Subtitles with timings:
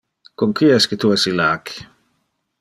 [0.41, 1.77] Con qui esque tu es illac?